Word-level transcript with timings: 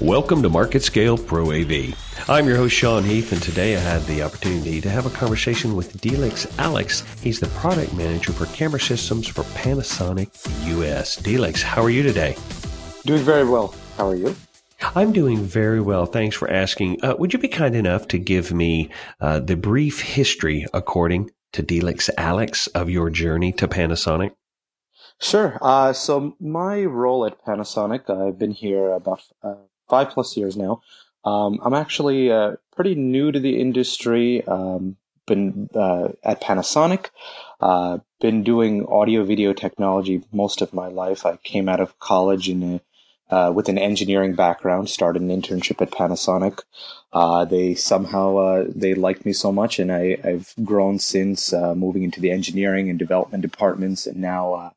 Welcome 0.00 0.42
to 0.44 0.48
Market 0.48 0.82
Scale 0.82 1.18
Pro 1.18 1.52
AV. 1.52 1.94
I'm 2.26 2.46
your 2.46 2.56
host, 2.56 2.74
Sean 2.74 3.04
Heath, 3.04 3.32
and 3.32 3.42
today 3.42 3.76
I 3.76 3.80
had 3.80 4.00
the 4.04 4.22
opportunity 4.22 4.80
to 4.80 4.88
have 4.88 5.04
a 5.04 5.10
conversation 5.10 5.76
with 5.76 6.00
Delix 6.00 6.50
Alex. 6.58 7.02
He's 7.20 7.38
the 7.38 7.48
product 7.48 7.92
manager 7.92 8.32
for 8.32 8.46
camera 8.46 8.80
systems 8.80 9.28
for 9.28 9.42
Panasonic 9.42 10.28
US. 10.78 11.20
Delix, 11.20 11.60
how 11.60 11.82
are 11.82 11.90
you 11.90 12.02
today? 12.02 12.34
Doing 13.04 13.22
very 13.22 13.46
well. 13.46 13.74
How 13.98 14.08
are 14.08 14.14
you? 14.14 14.34
I'm 14.94 15.12
doing 15.12 15.36
very 15.36 15.82
well. 15.82 16.06
Thanks 16.06 16.34
for 16.34 16.48
asking. 16.48 17.04
Uh, 17.04 17.16
would 17.18 17.34
you 17.34 17.38
be 17.38 17.48
kind 17.48 17.74
enough 17.74 18.08
to 18.08 18.18
give 18.18 18.54
me 18.54 18.88
uh, 19.20 19.40
the 19.40 19.54
brief 19.54 20.00
history, 20.00 20.64
according 20.72 21.30
to 21.52 21.62
Delix 21.62 22.08
Alex, 22.16 22.68
of 22.68 22.88
your 22.88 23.10
journey 23.10 23.52
to 23.52 23.68
Panasonic? 23.68 24.30
Sure. 25.20 25.58
Uh, 25.60 25.92
so 25.92 26.36
my 26.40 26.84
role 26.84 27.26
at 27.26 27.44
Panasonic, 27.44 28.08
I've 28.08 28.38
been 28.38 28.52
here 28.52 28.92
about 28.92 29.20
uh, 29.42 29.56
five 29.90 30.10
plus 30.10 30.36
years 30.36 30.56
now. 30.56 30.80
Um, 31.24 31.60
I'm 31.62 31.74
actually 31.74 32.30
uh, 32.30 32.52
pretty 32.74 32.94
new 32.94 33.30
to 33.30 33.38
the 33.38 33.60
industry. 33.60 34.46
Um, 34.46 34.96
been 35.26 35.68
uh, 35.74 36.08
at 36.24 36.40
Panasonic. 36.40 37.10
Uh, 37.60 37.98
been 38.20 38.42
doing 38.42 38.86
audio 38.86 39.24
video 39.24 39.52
technology 39.52 40.22
most 40.32 40.62
of 40.62 40.72
my 40.72 40.88
life. 40.88 41.26
I 41.26 41.36
came 41.36 41.68
out 41.68 41.80
of 41.80 41.98
college 41.98 42.48
in 42.48 42.80
a, 43.30 43.34
uh, 43.34 43.52
with 43.52 43.68
an 43.68 43.78
engineering 43.78 44.34
background. 44.34 44.90
Started 44.90 45.22
an 45.22 45.28
internship 45.28 45.80
at 45.80 45.90
Panasonic. 45.90 46.62
Uh, 47.12 47.44
they 47.44 47.74
somehow 47.74 48.36
uh, 48.38 48.64
they 48.74 48.94
liked 48.94 49.24
me 49.24 49.32
so 49.32 49.52
much, 49.52 49.78
and 49.78 49.92
I, 49.92 50.16
have 50.24 50.52
grown 50.64 50.98
since 50.98 51.52
moving 51.52 52.02
into 52.02 52.20
the 52.20 52.30
engineering 52.30 52.90
and 52.90 52.98
development 52.98 53.42
departments, 53.42 54.06
and 54.06 54.16
now 54.16 54.72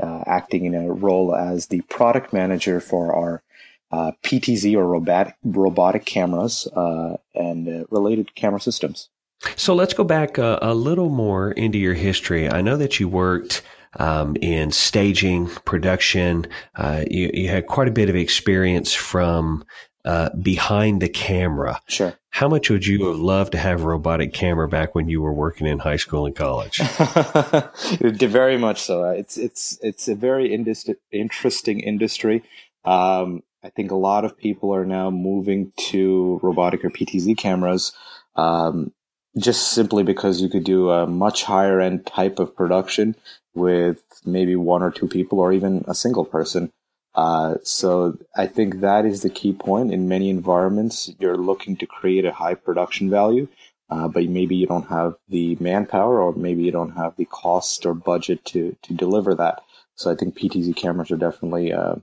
acting 0.00 0.64
in 0.64 0.74
a 0.74 0.90
role 0.90 1.34
as 1.34 1.66
the 1.66 1.82
product 1.82 2.32
manager 2.32 2.80
for 2.80 3.14
our 3.14 3.42
uh, 3.90 4.12
PTZ 4.22 4.74
or 4.76 4.86
robotic, 4.86 5.34
robotic 5.44 6.04
cameras 6.04 6.66
uh, 6.74 7.16
and 7.34 7.68
uh, 7.68 7.84
related 7.90 8.34
camera 8.34 8.60
systems. 8.60 9.08
So 9.56 9.74
let's 9.74 9.94
go 9.94 10.04
back 10.04 10.36
a, 10.38 10.58
a, 10.60 10.74
little 10.74 11.10
more 11.10 11.52
into 11.52 11.78
your 11.78 11.94
history. 11.94 12.50
I 12.50 12.60
know 12.60 12.76
that 12.76 12.98
you 12.98 13.08
worked 13.08 13.62
um, 13.98 14.36
in 14.40 14.72
staging, 14.72 15.46
production. 15.64 16.46
Uh, 16.74 17.04
you, 17.08 17.30
you, 17.32 17.48
had 17.48 17.66
quite 17.66 17.88
a 17.88 17.92
bit 17.92 18.10
of 18.10 18.16
experience 18.16 18.92
from 18.92 19.64
uh, 20.04 20.30
behind 20.30 21.00
the 21.00 21.08
camera. 21.08 21.80
Sure. 21.86 22.14
How 22.30 22.48
much 22.48 22.68
would 22.68 22.86
you 22.86 23.06
have 23.06 23.16
loved 23.16 23.52
to 23.52 23.58
have 23.58 23.82
a 23.82 23.86
robotic 23.86 24.32
camera 24.32 24.68
back 24.68 24.94
when 24.94 25.08
you 25.08 25.22
were 25.22 25.32
working 25.32 25.66
in 25.66 25.78
high 25.78 25.96
school 25.96 26.26
and 26.26 26.34
college? 26.34 26.78
very 28.00 28.58
much 28.58 28.80
so. 28.80 29.04
It's 29.04 29.36
it's 29.36 29.78
it's 29.82 30.08
a 30.08 30.14
very 30.14 30.54
interesting 30.54 31.80
industry. 31.80 32.42
Um, 32.84 33.42
I 33.62 33.70
think 33.70 33.90
a 33.90 33.96
lot 33.96 34.24
of 34.24 34.38
people 34.38 34.74
are 34.74 34.84
now 34.84 35.10
moving 35.10 35.72
to 35.90 36.38
robotic 36.42 36.84
or 36.84 36.90
PTZ 36.90 37.36
cameras, 37.36 37.92
um, 38.36 38.92
just 39.36 39.72
simply 39.72 40.02
because 40.02 40.40
you 40.40 40.48
could 40.48 40.64
do 40.64 40.90
a 40.90 41.06
much 41.06 41.44
higher 41.44 41.80
end 41.80 42.06
type 42.06 42.38
of 42.38 42.54
production 42.54 43.16
with 43.54 44.02
maybe 44.24 44.54
one 44.56 44.82
or 44.82 44.90
two 44.90 45.08
people 45.08 45.40
or 45.40 45.52
even 45.52 45.84
a 45.88 45.94
single 45.94 46.24
person. 46.24 46.72
Uh, 47.14 47.56
so 47.64 48.16
I 48.36 48.46
think 48.46 48.80
that 48.80 49.04
is 49.04 49.22
the 49.22 49.30
key 49.30 49.52
point. 49.52 49.92
In 49.92 50.08
many 50.08 50.30
environments, 50.30 51.10
you're 51.18 51.36
looking 51.36 51.76
to 51.78 51.86
create 51.86 52.24
a 52.24 52.32
high 52.32 52.54
production 52.54 53.10
value, 53.10 53.48
uh, 53.90 54.06
but 54.06 54.24
maybe 54.28 54.54
you 54.54 54.66
don't 54.66 54.88
have 54.88 55.16
the 55.28 55.56
manpower 55.58 56.22
or 56.22 56.32
maybe 56.32 56.62
you 56.62 56.70
don't 56.70 56.92
have 56.92 57.16
the 57.16 57.24
cost 57.24 57.84
or 57.84 57.94
budget 57.94 58.44
to 58.46 58.76
to 58.82 58.94
deliver 58.94 59.34
that. 59.34 59.62
So 59.96 60.12
I 60.12 60.14
think 60.14 60.38
PTZ 60.38 60.76
cameras 60.76 61.10
are 61.10 61.16
definitely 61.16 61.72
uh, 61.72 61.96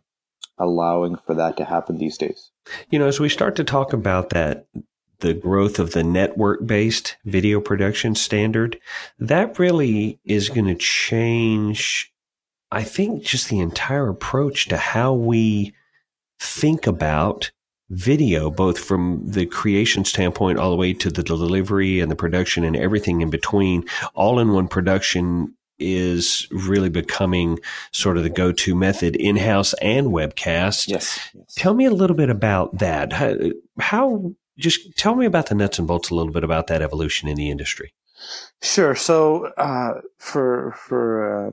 allowing 0.58 1.17
for 1.25 1.34
that 1.36 1.58
to 1.58 1.66
happen 1.66 1.98
these 1.98 2.17
days. 2.17 2.52
You 2.89 3.00
know, 3.00 3.08
as 3.08 3.20
we 3.20 3.30
start 3.30 3.56
to 3.58 3.64
talk 3.64 3.94
about 3.94 4.30
that, 4.30 4.67
the 5.20 5.34
growth 5.34 5.80
of 5.80 5.92
the 5.92 6.03
network 6.03 6.66
based 6.66 7.17
video 7.25 7.59
production 7.62 8.16
standard, 8.16 8.80
that 9.20 9.58
really 9.59 10.20
is 10.25 10.50
going 10.50 10.68
to 10.68 10.75
change, 10.75 12.12
I 12.72 12.84
think, 12.84 13.24
just 13.24 13.50
the 13.50 13.59
entire 13.59 14.09
approach 14.09 14.68
to 14.68 14.78
how 14.78 15.13
we 15.13 15.74
think 16.40 16.85
about 16.85 17.51
video, 17.90 18.50
both 18.50 18.80
from 18.80 19.22
the 19.25 19.46
creation 19.46 20.03
standpoint 20.03 20.57
all 20.57 20.72
the 20.72 20.75
way 20.75 20.94
to 20.94 21.09
the 21.09 21.24
delivery 21.24 22.00
and 22.00 22.12
the 22.12 22.16
production 22.16 22.63
and 22.63 22.75
everything 22.75 23.22
in 23.22 23.30
between, 23.30 23.85
all 24.13 24.40
in 24.40 24.51
one 24.51 24.68
production 24.68 25.56
is 25.78 26.47
really 26.52 26.90
becoming 26.90 27.59
sort 27.91 28.18
of 28.18 28.24
the 28.24 28.30
go-to 28.30 28.75
method 28.75 29.16
in-house 29.16 29.74
and 29.81 30.08
webcast. 30.08 30.88
Yes, 30.88 31.19
yes. 31.34 31.53
Tell 31.56 31.74
me 31.74 31.86
a 31.86 31.91
little 31.91 32.16
bit 32.16 32.30
about 32.30 32.78
that. 32.80 33.13
How, 33.13 33.36
how, 33.80 34.34
just 34.58 34.96
tell 34.97 35.16
me 35.16 35.25
about 35.25 35.47
the 35.47 35.56
nuts 35.56 35.80
and 35.80 35.88
bolts 35.88 36.09
a 36.09 36.16
little 36.16 36.31
bit 36.31 36.44
about 36.44 36.68
that 36.68 36.81
evolution 36.81 37.28
in 37.28 37.36
the 37.36 37.50
industry. 37.50 37.94
Sure. 38.62 38.96
So 38.96 39.47
uh, 39.58 40.02
for 40.18 40.74
for 40.78 41.47
uh, 41.47 41.52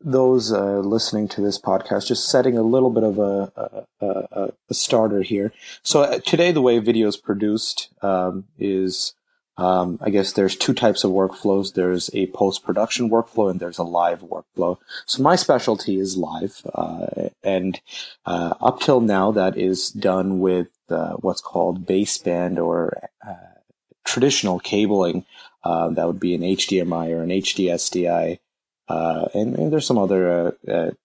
those 0.00 0.52
uh, 0.52 0.78
listening 0.78 1.28
to 1.28 1.40
this 1.40 1.60
podcast, 1.60 2.06
just 2.06 2.28
setting 2.28 2.56
a 2.56 2.62
little 2.62 2.90
bit 2.90 3.02
of 3.02 3.18
a, 3.18 3.86
a, 4.00 4.52
a 4.68 4.74
starter 4.74 5.22
here. 5.22 5.52
So 5.82 6.02
uh, 6.02 6.18
today, 6.20 6.52
the 6.52 6.62
way 6.62 6.78
video 6.78 7.08
is 7.08 7.16
produced 7.16 7.90
um, 8.02 8.44
is 8.58 9.14
um, 9.58 9.98
I 10.02 10.10
guess 10.10 10.32
there's 10.32 10.54
two 10.54 10.74
types 10.74 11.02
of 11.02 11.12
workflows. 11.12 11.74
There's 11.74 12.10
a 12.12 12.26
post-production 12.28 13.08
workflow 13.08 13.50
and 13.50 13.58
there's 13.58 13.78
a 13.78 13.84
live 13.84 14.20
workflow. 14.20 14.78
So 15.06 15.22
my 15.22 15.36
specialty 15.36 15.98
is 15.98 16.16
live, 16.16 16.60
uh, 16.74 17.30
and 17.42 17.80
uh, 18.26 18.54
up 18.60 18.80
till 18.80 19.00
now 19.00 19.32
that 19.32 19.56
is 19.56 19.90
done 19.90 20.40
with 20.40 20.68
uh, 20.90 21.14
what's 21.14 21.40
called 21.40 21.86
baseband 21.86 22.58
or 22.58 23.08
uh, 23.26 23.34
traditional 24.04 24.58
cabling. 24.58 25.24
Uh, 25.64 25.88
that 25.88 26.06
would 26.06 26.20
be 26.20 26.34
an 26.34 26.42
HDMI 26.42 27.10
or 27.10 27.22
an 27.22 27.30
HDSDI, 27.30 28.38
uh, 28.88 29.28
and, 29.34 29.56
and, 29.56 29.72
there's 29.72 29.86
some 29.86 29.98
other 29.98 30.56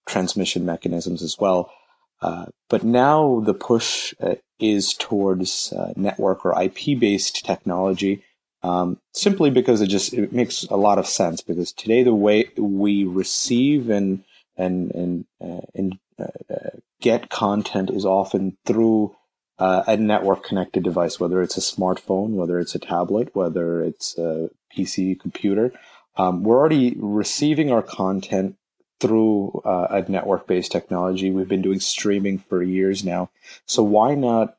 transmission 0.06 0.64
mechanisms 0.64 1.20
as 1.20 1.36
well. 1.36 1.72
but 2.20 2.84
now 2.84 3.40
the 3.40 3.54
push 3.54 4.14
is 4.60 4.94
towards 4.94 5.72
network 5.96 6.44
or 6.44 6.62
IP-based 6.62 7.44
technology 7.44 8.22
um, 8.62 8.98
simply 9.12 9.50
because 9.50 9.80
it 9.80 9.88
just 9.88 10.12
it 10.12 10.32
makes 10.32 10.64
a 10.64 10.76
lot 10.76 10.98
of 10.98 11.06
sense. 11.06 11.40
Because 11.40 11.72
today 11.72 12.02
the 12.02 12.14
way 12.14 12.48
we 12.56 13.04
receive 13.04 13.90
and 13.90 14.24
and 14.56 14.90
and 14.92 15.24
uh, 15.42 15.66
and 15.74 15.98
uh, 16.18 16.54
uh 16.54 16.70
get 17.00 17.30
content 17.30 17.90
is 17.90 18.04
often 18.04 18.56
through 18.64 19.16
uh, 19.58 19.82
a 19.86 19.96
network 19.96 20.44
connected 20.44 20.82
device, 20.82 21.18
whether 21.20 21.42
it's 21.42 21.56
a 21.56 21.60
smartphone, 21.60 22.30
whether 22.30 22.58
it's 22.58 22.74
a 22.74 22.78
tablet, 22.78 23.34
whether 23.34 23.82
it's 23.82 24.16
a 24.18 24.50
PC 24.76 25.18
computer. 25.20 25.72
Um, 26.16 26.42
we're 26.42 26.58
already 26.58 26.94
receiving 26.98 27.70
our 27.72 27.82
content 27.82 28.56
through 29.00 29.62
uh, 29.64 29.88
a 29.90 30.10
network 30.10 30.46
based 30.46 30.72
technology. 30.72 31.30
We've 31.30 31.48
been 31.48 31.62
doing 31.62 31.80
streaming 31.80 32.38
for 32.38 32.62
years 32.62 33.04
now. 33.04 33.30
So 33.66 33.82
why 33.82 34.14
not 34.14 34.56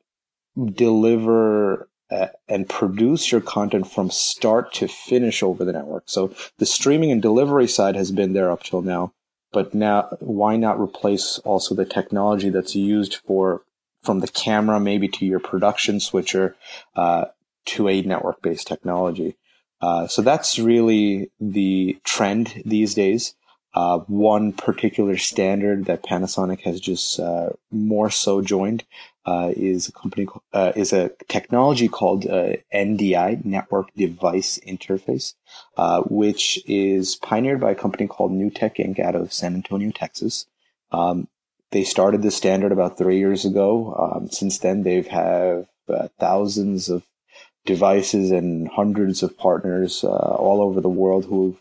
deliver 0.72 1.88
uh, 2.10 2.26
and 2.48 2.68
produce 2.68 3.32
your 3.32 3.40
content 3.40 3.90
from 3.90 4.10
start 4.10 4.72
to 4.74 4.88
finish 4.88 5.42
over 5.42 5.64
the 5.64 5.72
network. 5.72 6.04
So 6.06 6.34
the 6.58 6.66
streaming 6.66 7.10
and 7.10 7.22
delivery 7.22 7.66
side 7.66 7.96
has 7.96 8.10
been 8.10 8.34
there 8.34 8.50
up 8.50 8.62
till 8.62 8.82
now, 8.82 9.12
but 9.52 9.74
now 9.74 10.08
why 10.20 10.56
not 10.56 10.80
replace 10.80 11.38
also 11.40 11.74
the 11.74 11.84
technology 11.84 12.50
that's 12.50 12.74
used 12.74 13.16
for 13.16 13.62
from 14.02 14.20
the 14.20 14.28
camera 14.28 14.78
maybe 14.78 15.08
to 15.08 15.24
your 15.24 15.40
production 15.40 15.98
switcher 15.98 16.54
uh, 16.94 17.24
to 17.64 17.88
a 17.88 18.02
network 18.02 18.42
based 18.42 18.66
technology. 18.66 19.36
Uh, 19.80 20.06
so 20.06 20.22
that's 20.22 20.58
really 20.58 21.30
the 21.40 21.98
trend 22.04 22.62
these 22.64 22.94
days. 22.94 23.34
Uh, 23.74 23.98
one 24.06 24.52
particular 24.52 25.16
standard 25.16 25.86
that 25.86 26.04
Panasonic 26.04 26.60
has 26.60 26.80
just 26.80 27.18
uh, 27.18 27.50
more 27.72 28.08
so 28.08 28.40
joined 28.40 28.84
uh, 29.26 29.52
is 29.56 29.88
a 29.88 29.92
company 29.92 30.26
uh, 30.52 30.72
is 30.76 30.92
a 30.92 31.10
technology 31.28 31.88
called 31.88 32.26
uh, 32.26 32.54
NDI 32.74 33.44
Network 33.44 33.88
Device 33.96 34.58
Interface, 34.66 35.34
uh, 35.76 36.02
which 36.02 36.62
is 36.66 37.16
pioneered 37.16 37.60
by 37.60 37.70
a 37.70 37.74
company 37.74 38.06
called 38.06 38.32
NewTek 38.32 38.76
Inc. 38.76 39.00
out 39.00 39.14
of 39.14 39.32
San 39.32 39.54
Antonio, 39.54 39.90
Texas. 39.90 40.46
Um, 40.92 41.28
they 41.70 41.84
started 41.84 42.22
the 42.22 42.30
standard 42.30 42.70
about 42.70 42.98
three 42.98 43.18
years 43.18 43.44
ago. 43.44 43.94
Um, 43.94 44.28
since 44.30 44.58
then, 44.58 44.82
they've 44.82 45.06
have 45.08 45.66
thousands 46.20 46.88
of 46.88 47.02
devices 47.66 48.30
and 48.30 48.68
hundreds 48.68 49.22
of 49.22 49.36
partners 49.36 50.04
all 50.04 50.62
over 50.62 50.80
the 50.80 50.88
world 50.88 51.24
who've 51.24 51.58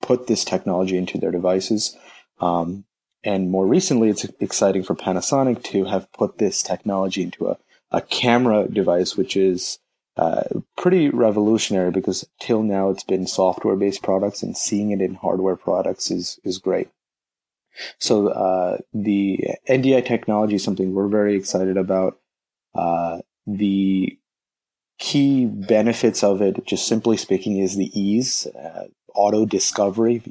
put 0.00 0.26
this 0.26 0.44
technology 0.44 0.96
into 0.96 1.18
their 1.18 1.30
devices. 1.30 1.96
Um, 2.40 2.84
and 3.22 3.50
more 3.50 3.66
recently, 3.66 4.08
it's 4.08 4.24
exciting 4.40 4.82
for 4.82 4.94
Panasonic 4.94 5.62
to 5.64 5.84
have 5.84 6.10
put 6.12 6.38
this 6.38 6.62
technology 6.62 7.22
into 7.22 7.48
a, 7.48 7.58
a 7.90 8.00
camera 8.00 8.66
device, 8.68 9.16
which 9.16 9.36
is 9.36 9.78
uh, 10.16 10.44
pretty 10.76 11.08
revolutionary 11.08 11.90
because 11.90 12.26
till 12.40 12.62
now 12.62 12.90
it's 12.90 13.04
been 13.04 13.26
software 13.26 13.76
based 13.76 14.02
products 14.02 14.42
and 14.42 14.56
seeing 14.56 14.90
it 14.90 15.00
in 15.00 15.14
hardware 15.14 15.56
products 15.56 16.10
is, 16.10 16.40
is 16.44 16.58
great. 16.58 16.88
So 17.98 18.28
uh, 18.28 18.78
the 18.92 19.38
NDI 19.68 20.04
technology 20.04 20.56
is 20.56 20.64
something 20.64 20.92
we're 20.92 21.08
very 21.08 21.36
excited 21.36 21.76
about. 21.76 22.18
Uh, 22.74 23.18
the 23.46 24.18
key 24.98 25.46
benefits 25.46 26.22
of 26.22 26.42
it, 26.42 26.64
just 26.66 26.86
simply 26.86 27.16
speaking, 27.16 27.58
is 27.58 27.76
the 27.76 27.90
ease, 27.98 28.46
uh, 28.46 28.84
auto 29.14 29.44
discovery. 29.44 30.22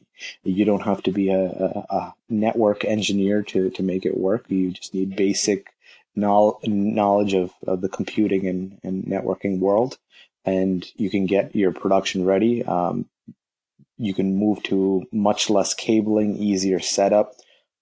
You 0.44 0.66
don't 0.66 0.84
have 0.84 1.04
to 1.04 1.12
be 1.12 1.30
a, 1.30 1.46
a, 1.46 1.86
a, 1.90 2.14
network 2.30 2.86
engineer 2.86 3.42
to, 3.42 3.70
to 3.72 3.84
make 3.84 4.06
it 4.06 4.18
work. 4.18 4.46
You 4.50 4.72
just 4.72 4.94
need 4.94 5.16
basic 5.16 5.74
knowledge 6.16 7.34
of, 7.34 7.52
of 7.66 7.82
the 7.82 7.90
computing 7.90 8.48
and, 8.48 8.80
and 8.84 9.04
networking 9.04 9.60
world, 9.60 9.98
and 10.46 10.86
you 10.96 11.10
can 11.10 11.26
get 11.26 11.56
your 11.56 11.72
production 11.72 12.26
ready. 12.26 12.64
Um, 12.64 13.06
you 13.98 14.14
can 14.14 14.38
move 14.38 14.64
to 14.64 15.06
much 15.12 15.50
less 15.50 15.74
cabling, 15.74 16.38
easier 16.38 16.80
setup. 16.80 17.34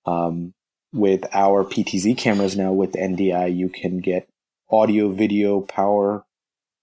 Um, 0.06 0.54
with 0.94 1.26
our 1.34 1.64
PTZ 1.64 2.18
cameras 2.18 2.56
now 2.56 2.72
with 2.72 2.94
NDI, 2.94 3.56
you 3.56 3.70
can 3.70 4.00
get 4.00 4.30
audio, 4.70 5.10
video, 5.10 5.62
power, 5.62 6.26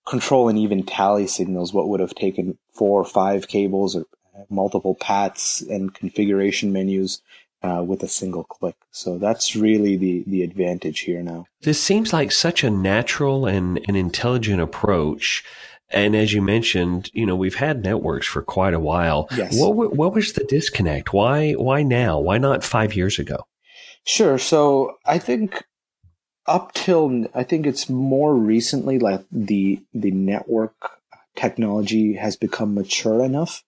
control, 0.07 0.49
and 0.49 0.59
even 0.59 0.85
tally 0.85 1.27
signals. 1.27 1.73
What 1.73 1.89
would 1.89 2.01
have 2.01 2.15
taken 2.15 2.59
four 2.73 3.01
or 3.01 3.05
five 3.05 3.49
cables 3.49 3.97
or 3.97 4.05
multiple 4.51 4.95
PATs 4.97 5.63
and 5.63 5.95
configuration 5.95 6.73
menus 6.73 7.23
uh, 7.63 7.83
with 7.83 8.03
a 8.03 8.09
single 8.09 8.45
click. 8.45 8.77
So 8.91 9.19
that's 9.19 9.57
really 9.57 9.97
the, 9.97 10.25
the 10.27 10.43
advantage 10.43 11.01
here 11.01 11.23
now. 11.23 11.47
This 11.63 11.83
seems 11.83 12.13
like 12.13 12.31
such 12.31 12.63
a 12.63 12.71
natural 12.71 13.47
and 13.47 13.81
an 13.89 13.97
intelligent 13.97 14.61
approach. 14.61 15.43
And 15.91 16.15
as 16.15 16.33
you 16.33 16.43
mentioned, 16.43 17.11
you 17.15 17.25
know, 17.25 17.37
we've 17.37 17.55
had 17.55 17.83
networks 17.83 18.27
for 18.27 18.43
quite 18.43 18.75
a 18.75 18.81
while. 18.81 19.29
Yes. 19.37 19.57
What, 19.59 19.95
what 19.95 20.13
was 20.13 20.33
the 20.33 20.45
disconnect? 20.45 21.13
Why, 21.13 21.53
why 21.53 21.83
now? 21.83 22.19
Why 22.19 22.39
not 22.39 22.65
five 22.65 22.95
years 22.95 23.19
ago? 23.19 23.47
Sure. 24.05 24.39
So 24.39 24.97
I 25.07 25.19
think 25.19 25.65
up 26.47 26.73
till, 26.75 27.27
I 27.35 27.45
think 27.45 27.67
it's 27.67 27.89
more 27.89 28.35
recently 28.35 28.99
like 28.99 29.25
the, 29.31 29.83
the 29.93 30.11
network 30.11 30.75
technology 31.37 32.15
has 32.15 32.37
become 32.37 32.75
mature 32.75 33.23
enough 33.25 33.65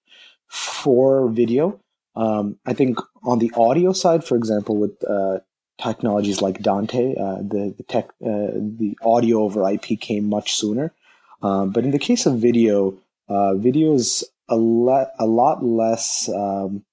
for 0.49 1.28
video 1.28 1.81
um, 2.17 2.58
I 2.64 2.73
think 2.73 2.99
on 3.23 3.38
the 3.38 3.52
audio 3.55 3.93
side, 3.93 4.25
for 4.25 4.37
example, 4.37 4.76
with 4.78 5.05
uh, 5.08 5.40
technologies 5.78 6.40
like 6.40 6.62
Dante, 6.62 7.14
uh, 7.14 7.37
the 7.37 7.75
the 7.76 7.84
tech 7.87 8.08
uh, 8.25 8.56
the 8.56 8.96
audio 9.02 9.43
over 9.43 9.69
IP 9.70 10.00
came 10.00 10.28
much 10.28 10.55
sooner. 10.55 10.94
Um, 11.43 11.70
but 11.70 11.84
in 11.84 11.90
the 11.90 11.99
case 11.99 12.25
of 12.25 12.38
video, 12.38 12.96
uh, 13.28 13.55
video 13.55 13.94
is 13.94 14.25
a 14.49 14.56
lot 14.56 15.08
a 15.19 15.26
lot 15.26 15.62
less. 15.62 16.28
Um, 16.31 16.84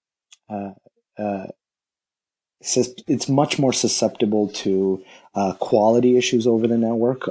uh, 0.50 0.72
uh, 1.18 1.48
it's 2.66 3.30
much 3.30 3.60
more 3.60 3.74
susceptible 3.74 4.48
to 4.50 5.04
quality 5.60 6.18
issues 6.18 6.48
over 6.48 6.68
the 6.68 6.78
network. 6.78 7.28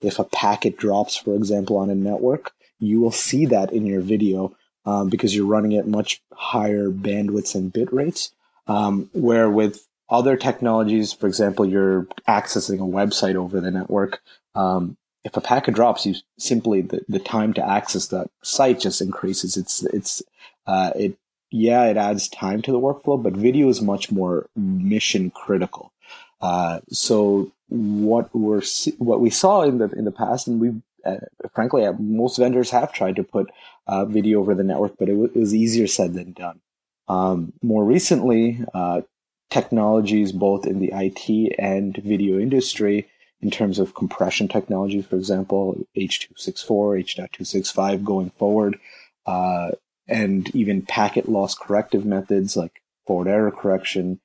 if 0.00 0.18
a 0.18 0.24
packet 0.24 0.76
drops, 0.76 1.16
for 1.16 1.34
example, 1.34 1.76
on 1.76 1.90
a 1.90 1.94
network, 1.94 2.52
you 2.78 3.00
will 3.00 3.12
see 3.12 3.46
that 3.46 3.72
in 3.72 3.86
your 3.86 4.00
video 4.00 4.54
um, 4.84 5.08
because 5.08 5.34
you're 5.34 5.46
running 5.46 5.76
at 5.76 5.86
much 5.86 6.20
higher 6.32 6.88
bandwidths 6.88 7.54
and 7.54 7.72
bit 7.72 7.92
rates. 7.92 8.32
Um, 8.66 9.10
where 9.12 9.50
with 9.50 9.86
other 10.08 10.36
technologies, 10.36 11.12
for 11.12 11.26
example, 11.26 11.64
you're 11.64 12.06
accessing 12.28 12.76
a 12.76 12.82
website 12.82 13.34
over 13.34 13.60
the 13.60 13.70
network. 13.70 14.20
Um, 14.54 14.96
if 15.24 15.36
a 15.36 15.40
packet 15.40 15.74
drops, 15.74 16.04
you 16.04 16.16
simply 16.38 16.82
the, 16.82 17.04
the 17.08 17.18
time 17.18 17.54
to 17.54 17.66
access 17.66 18.08
that 18.08 18.30
site 18.42 18.80
just 18.80 19.00
increases. 19.00 19.56
It's 19.56 19.82
it's 19.84 20.22
uh, 20.66 20.90
it 20.96 21.16
yeah, 21.52 21.84
it 21.84 21.96
adds 21.96 22.28
time 22.28 22.62
to 22.62 22.72
the 22.72 22.80
workflow, 22.80 23.22
but 23.22 23.34
video 23.34 23.68
is 23.68 23.82
much 23.82 24.10
more 24.10 24.48
mission 24.56 25.30
critical. 25.30 25.92
Uh, 26.40 26.80
so 26.90 27.52
what 27.68 28.34
we're 28.34 28.62
what 28.98 29.20
we 29.20 29.30
saw 29.30 29.62
in 29.62 29.78
the 29.78 29.88
in 29.90 30.04
the 30.04 30.10
past, 30.12 30.48
and 30.48 30.60
we 30.60 30.72
uh, 31.04 31.18
frankly 31.54 31.84
uh, 31.84 31.92
most 31.98 32.38
vendors 32.38 32.70
have 32.70 32.92
tried 32.92 33.16
to 33.16 33.22
put 33.22 33.50
uh, 33.86 34.04
video 34.04 34.40
over 34.40 34.54
the 34.54 34.64
network, 34.64 34.94
but 34.98 35.08
it, 35.08 35.12
w- 35.12 35.30
it, 35.32 35.38
was 35.38 35.54
easier 35.54 35.86
said 35.86 36.14
than 36.14 36.32
done. 36.32 36.60
Um, 37.08 37.52
more 37.62 37.84
recently, 37.84 38.64
uh, 38.72 39.02
technologies 39.50 40.32
both 40.32 40.66
in 40.66 40.80
the 40.80 40.92
IT 40.94 41.54
and 41.58 41.96
video 41.98 42.40
industry, 42.40 43.08
in 43.42 43.50
terms 43.50 43.78
of 43.78 43.94
compression 43.94 44.48
technology, 44.48 45.02
for 45.02 45.16
example, 45.16 45.76
H.264, 45.96 47.00
H.265 47.00 48.04
going 48.04 48.30
forward, 48.30 48.78
uh, 49.26 49.72
and 50.08 50.54
even 50.54 50.82
packet 50.82 51.28
loss 51.28 51.54
corrective 51.54 52.04
methods 52.04 52.56
like 52.56 52.82
forward 53.06 53.28
error 53.28 53.50
correction 53.50 54.20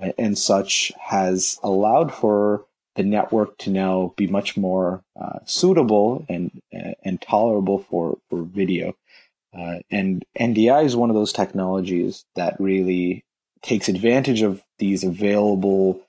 uh, 0.00 0.12
and 0.18 0.38
such, 0.38 0.92
has 0.98 1.58
allowed 1.62 2.12
for 2.12 2.64
the 2.96 3.02
network 3.02 3.56
to 3.58 3.70
now 3.70 4.12
be 4.16 4.26
much 4.26 4.56
more 4.56 5.02
uh, 5.20 5.38
suitable 5.44 6.24
and 6.28 6.60
uh, 6.74 6.92
and 7.04 7.20
tolerable 7.20 7.78
for 7.78 8.18
for 8.28 8.42
video. 8.42 8.94
Uh, 9.56 9.78
and 9.90 10.24
NDI 10.38 10.84
is 10.84 10.96
one 10.96 11.10
of 11.10 11.16
those 11.16 11.32
technologies 11.32 12.24
that 12.36 12.60
really 12.60 13.24
takes 13.62 13.88
advantage 13.88 14.42
of 14.42 14.62
these 14.78 15.04
available 15.04 16.00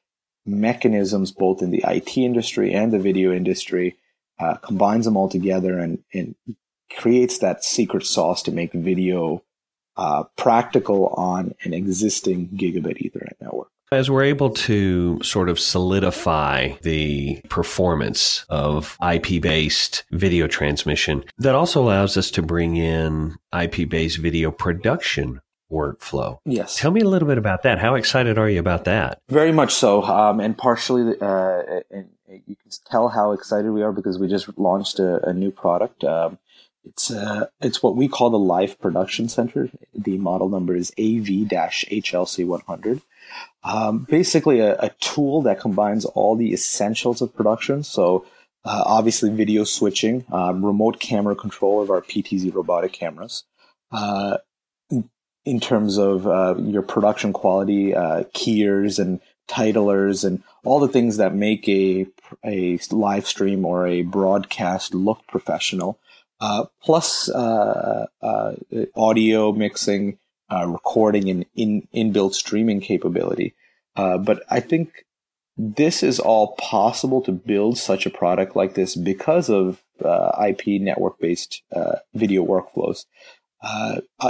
mechanisms, 0.45 1.31
both 1.31 1.61
in 1.61 1.71
the 1.71 1.83
IT 1.87 2.17
industry 2.17 2.73
and 2.73 2.91
the 2.91 2.99
video 2.99 3.33
industry, 3.33 3.97
uh, 4.39 4.55
combines 4.55 5.05
them 5.05 5.17
all 5.17 5.29
together 5.29 5.77
and, 5.77 6.03
and 6.13 6.35
creates 6.97 7.39
that 7.39 7.63
secret 7.63 8.05
sauce 8.05 8.41
to 8.43 8.51
make 8.51 8.73
video 8.73 9.43
uh, 9.97 10.23
practical 10.37 11.07
on 11.17 11.53
an 11.63 11.73
existing 11.73 12.47
gigabit 12.49 12.97
Ethernet 13.01 13.39
network. 13.39 13.69
As 13.91 14.09
we're 14.09 14.23
able 14.23 14.51
to 14.51 15.21
sort 15.21 15.49
of 15.49 15.59
solidify 15.59 16.75
the 16.81 17.41
performance 17.49 18.45
of 18.47 18.97
IP 19.05 19.41
based 19.41 20.05
video 20.11 20.47
transmission, 20.47 21.25
that 21.39 21.55
also 21.55 21.83
allows 21.83 22.15
us 22.15 22.31
to 22.31 22.41
bring 22.41 22.77
in 22.77 23.35
IP 23.53 23.89
based 23.89 24.17
video 24.17 24.49
production 24.49 25.41
workflow. 25.69 26.37
Yes. 26.45 26.77
Tell 26.77 26.91
me 26.91 27.01
a 27.01 27.07
little 27.07 27.27
bit 27.27 27.37
about 27.37 27.63
that. 27.63 27.79
How 27.79 27.95
excited 27.95 28.37
are 28.37 28.49
you 28.49 28.59
about 28.59 28.85
that? 28.85 29.19
Very 29.29 29.51
much 29.51 29.73
so. 29.73 30.03
Um, 30.03 30.39
and 30.39 30.57
partially, 30.57 31.15
uh, 31.19 31.81
and 31.89 32.09
you 32.27 32.55
can 32.55 32.71
tell 32.85 33.09
how 33.09 33.31
excited 33.31 33.71
we 33.71 33.81
are 33.81 33.91
because 33.91 34.17
we 34.19 34.27
just 34.27 34.57
launched 34.57 34.99
a, 34.99 35.27
a 35.27 35.33
new 35.33 35.51
product. 35.51 36.03
Um, 36.03 36.37
it's 36.83 37.11
uh, 37.11 37.47
it's 37.61 37.83
what 37.83 37.95
we 37.95 38.07
call 38.07 38.29
the 38.29 38.39
Live 38.39 38.79
Production 38.79 39.29
Center. 39.29 39.69
The 39.93 40.17
model 40.17 40.49
number 40.49 40.75
is 40.75 40.91
AV-HLC100. 40.97 43.01
Um, 43.63 44.07
basically, 44.09 44.59
a, 44.59 44.77
a, 44.77 44.89
tool 44.99 45.43
that 45.43 45.59
combines 45.59 46.05
all 46.05 46.35
the 46.35 46.53
essentials 46.53 47.21
of 47.21 47.35
production. 47.35 47.83
So, 47.83 48.25
uh, 48.65 48.83
obviously, 48.85 49.29
video 49.29 49.63
switching, 49.63 50.25
um, 50.31 50.65
remote 50.65 50.99
camera 50.99 51.35
control 51.35 51.81
of 51.81 51.91
our 51.91 52.01
PTZ 52.01 52.53
robotic 52.53 52.93
cameras. 52.93 53.43
Uh, 53.91 54.37
in 55.45 55.59
terms 55.59 55.97
of 55.97 56.27
uh, 56.27 56.55
your 56.57 56.81
production 56.81 57.33
quality, 57.33 57.95
uh, 57.95 58.23
keyers 58.33 58.99
and 58.99 59.19
titlers 59.47 60.23
and 60.23 60.43
all 60.63 60.79
the 60.79 60.87
things 60.87 61.17
that 61.17 61.33
make 61.33 61.67
a 61.67 62.05
a 62.45 62.79
live 62.91 63.27
stream 63.27 63.65
or 63.65 63.87
a 63.87 64.03
broadcast 64.03 64.93
look 64.93 65.25
professional. 65.27 65.99
Uh, 66.41 66.65
plus 66.81 67.29
uh, 67.29 68.07
uh, 68.23 68.53
audio 68.95 69.51
mixing, 69.51 70.17
uh, 70.51 70.65
recording, 70.65 71.29
and 71.29 71.45
in 71.55 71.87
inbuilt 71.93 72.33
streaming 72.33 72.81
capability. 72.81 73.53
Uh, 73.95 74.17
but 74.17 74.41
I 74.49 74.59
think 74.59 75.05
this 75.55 76.01
is 76.01 76.19
all 76.19 76.55
possible 76.55 77.21
to 77.21 77.31
build 77.31 77.77
such 77.77 78.07
a 78.07 78.09
product 78.09 78.55
like 78.55 78.73
this 78.73 78.95
because 78.95 79.51
of 79.51 79.83
IP 80.03 80.81
network 80.81 81.19
based 81.19 81.61
video 82.15 82.43
workflows. 82.43 83.05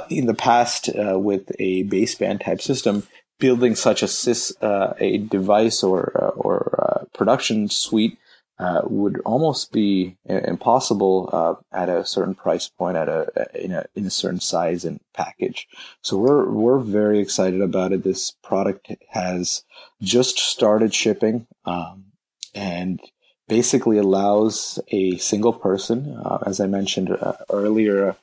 in 0.10 0.26
the 0.26 0.34
past, 0.34 0.90
with 0.94 1.50
a 1.60 1.86
baseband 1.86 2.44
type 2.44 2.62
system, 2.62 3.08
building 3.40 3.74
such 3.74 4.04
a 4.04 4.08
sys, 4.08 4.52
a 5.00 5.18
device 5.18 5.82
or 5.82 6.34
or 6.36 7.08
production 7.14 7.70
suite 7.70 8.18
uh, 8.62 8.82
would 8.86 9.20
almost 9.26 9.72
be 9.72 10.16
impossible 10.26 11.30
uh, 11.34 11.56
at 11.76 11.90
a 11.90 12.06
certain 12.06 12.36
price 12.36 12.68
point, 12.70 12.96
at 12.96 13.10
a 13.10 13.50
in 13.56 13.72
a 13.72 13.86
in 13.96 14.06
a 14.06 14.12
certain 14.12 14.40
size 14.40 14.86
and 14.86 15.00
package. 15.16 15.68
So 16.04 16.16
we're 16.18 16.48
we're 16.48 16.78
very 16.78 17.20
excited 17.20 17.62
about 17.62 17.92
it. 17.92 18.04
This 18.04 18.32
product 18.44 18.92
has 19.10 19.64
just 20.00 20.38
started 20.38 20.94
shipping, 20.94 21.48
um, 21.66 22.06
and 22.54 23.02
basically 23.48 23.98
allows 23.98 24.80
a 24.90 25.18
single 25.18 25.54
person, 25.54 26.22
uh, 26.24 26.38
as 26.46 26.60
I 26.60 26.68
mentioned 26.68 27.10
uh, 27.10 27.34
earlier, 27.50 28.16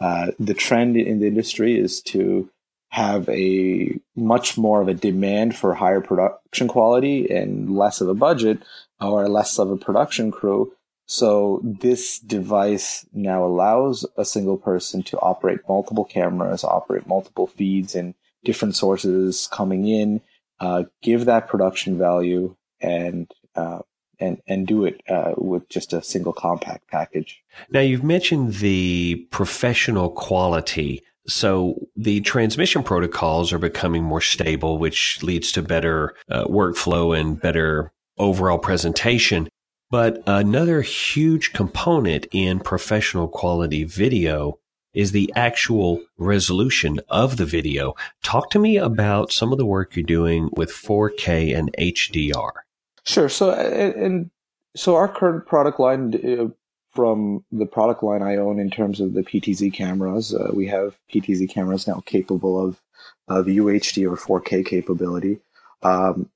uh, 0.00 0.32
the 0.40 0.54
trend 0.54 0.96
in 0.96 1.20
the 1.20 1.28
industry 1.28 1.78
is 1.78 2.02
to 2.02 2.50
have 2.88 3.28
a 3.28 3.98
much 4.14 4.56
more 4.58 4.80
of 4.80 4.88
a 4.88 4.94
demand 4.94 5.56
for 5.56 5.74
higher 5.74 6.00
production 6.00 6.68
quality 6.68 7.28
and 7.30 7.76
less 7.76 8.00
of 8.00 8.08
a 8.08 8.14
budget 8.14 8.58
or 9.00 9.28
less 9.28 9.58
of 9.58 9.70
a 9.70 9.76
production 9.76 10.30
crew. 10.30 10.72
So 11.06 11.60
this 11.62 12.18
device 12.18 13.06
now 13.12 13.44
allows 13.44 14.06
a 14.16 14.24
single 14.24 14.56
person 14.56 15.02
to 15.04 15.18
operate 15.18 15.60
multiple 15.68 16.04
cameras, 16.04 16.64
operate 16.64 17.06
multiple 17.06 17.46
feeds 17.46 17.94
and 17.94 18.14
different 18.44 18.76
sources 18.76 19.48
coming 19.52 19.86
in, 19.86 20.22
uh, 20.60 20.84
give 21.02 21.26
that 21.26 21.48
production 21.48 21.98
value, 21.98 22.56
and 22.80 23.30
uh, 23.54 23.80
and 24.18 24.40
and 24.46 24.66
do 24.66 24.84
it 24.84 25.00
uh, 25.08 25.32
with 25.36 25.68
just 25.68 25.92
a 25.92 26.02
single 26.02 26.32
compact 26.32 26.88
package. 26.88 27.42
Now 27.70 27.80
you've 27.80 28.04
mentioned 28.04 28.54
the 28.54 29.26
professional 29.30 30.10
quality. 30.10 31.02
So 31.26 31.86
the 31.96 32.20
transmission 32.20 32.82
protocols 32.82 33.50
are 33.52 33.58
becoming 33.58 34.04
more 34.04 34.20
stable, 34.20 34.76
which 34.76 35.22
leads 35.22 35.52
to 35.52 35.62
better 35.62 36.14
uh, 36.30 36.44
workflow 36.44 37.18
and 37.18 37.40
better 37.40 37.93
overall 38.18 38.58
presentation. 38.58 39.48
But 39.90 40.22
another 40.26 40.82
huge 40.82 41.52
component 41.52 42.26
in 42.32 42.60
professional 42.60 43.28
quality 43.28 43.84
video 43.84 44.58
is 44.92 45.12
the 45.12 45.32
actual 45.34 46.02
resolution 46.16 47.00
of 47.08 47.36
the 47.36 47.44
video. 47.44 47.94
Talk 48.22 48.50
to 48.50 48.58
me 48.58 48.76
about 48.76 49.32
some 49.32 49.52
of 49.52 49.58
the 49.58 49.66
work 49.66 49.94
you're 49.96 50.04
doing 50.04 50.50
with 50.52 50.70
4K 50.70 51.56
and 51.56 51.70
HDR. 51.78 52.52
Sure. 53.04 53.28
So, 53.28 53.50
and 53.50 54.30
so 54.76 54.94
our 54.96 55.08
current 55.08 55.46
product 55.46 55.80
line 55.80 56.14
uh, 56.14 56.48
from 56.92 57.44
the 57.50 57.66
product 57.66 58.02
line 58.02 58.22
I 58.22 58.36
own 58.36 58.60
in 58.60 58.70
terms 58.70 59.00
of 59.00 59.14
the 59.14 59.22
PTZ 59.22 59.72
cameras, 59.74 60.32
uh, 60.32 60.50
we 60.52 60.68
have 60.68 60.96
PTZ 61.12 61.50
cameras 61.50 61.86
now 61.86 62.02
capable 62.06 62.64
of 62.64 62.80
of 63.26 63.46
UHD 63.46 64.10
or 64.10 64.16
4K 64.16 64.64
capability. 64.64 65.40
Um, 65.82 66.30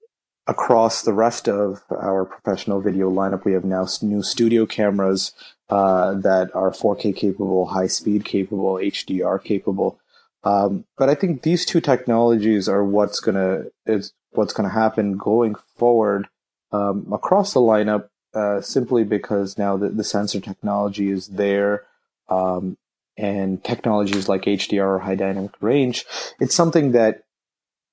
across 0.49 1.03
the 1.03 1.13
rest 1.13 1.47
of 1.47 1.83
our 1.91 2.25
professional 2.25 2.81
video 2.81 3.11
lineup, 3.11 3.45
we 3.45 3.53
have 3.53 3.65
now 3.65 3.87
new 4.01 4.23
studio 4.23 4.65
cameras 4.65 5.33
uh, 5.69 6.15
that 6.15 6.51
are 6.57 6.71
4K 6.71 7.15
capable, 7.15 7.67
high 7.67 7.87
speed 7.87 8.25
capable, 8.25 8.75
HDR 8.75 9.45
capable. 9.45 10.01
Um, 10.45 10.87
but 10.97 11.11
I 11.11 11.15
think 11.15 11.43
these 11.43 11.67
two 11.67 11.83
technologies 11.83 12.69
are 12.69 12.83
what's 12.83 13.21
gonna 13.21 13.65
is 13.85 14.15
what's 14.31 14.55
gonna 14.55 14.71
happen 14.71 15.19
going 15.19 15.55
forward 15.77 16.29
um, 16.73 17.07
across 17.13 17.53
the 17.53 17.61
lineup. 17.61 18.09
Uh, 18.35 18.61
simply 18.61 19.05
because 19.05 19.57
now 19.57 19.77
the, 19.77 19.89
the 19.89 20.05
sensor 20.05 20.39
technology 20.39 21.11
is 21.11 21.29
there, 21.29 21.85
um, 22.29 22.77
and 23.17 23.65
technologies 23.65 24.29
like 24.29 24.43
HDR 24.43 24.87
or 24.87 24.99
high 24.99 25.15
dynamic 25.15 25.53
range, 25.61 26.05
it's 26.39 26.55
something 26.55 26.93
that 26.93 27.25